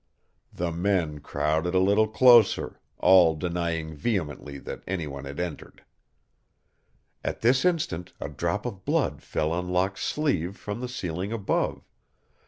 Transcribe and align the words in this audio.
The 0.51 0.71
men 0.71 1.19
crowded 1.19 1.75
a 1.75 1.79
little 1.79 2.07
closer, 2.07 2.79
all 2.97 3.35
denying 3.35 3.93
vehemently 3.93 4.57
that 4.57 4.81
any 4.87 5.05
one 5.05 5.25
had 5.25 5.39
entered. 5.39 5.83
At 7.23 7.41
this 7.41 7.63
instant 7.63 8.11
a 8.19 8.27
drop 8.27 8.65
of 8.65 8.83
blood 8.83 9.21
fell 9.21 9.51
on 9.51 9.69
Locke's 9.69 10.01
sleeve 10.03 10.57
from 10.57 10.79
the 10.81 10.89
ceiling 10.89 11.31
above. 11.31 11.83